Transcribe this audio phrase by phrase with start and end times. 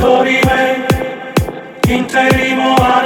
[0.00, 0.86] Dorime,
[1.86, 3.04] interimo ad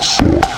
[0.00, 0.49] you